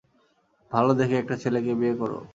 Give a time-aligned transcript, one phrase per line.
[0.71, 2.19] ভালো দেখে একটা ছেলেকে বিয়ে করা।